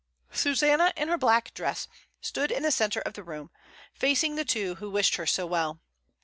[0.31, 1.87] Susanna, in her black dress,
[2.21, 3.51] stood in the centre of the room,
[3.93, 5.79] facing the two who wished her so well.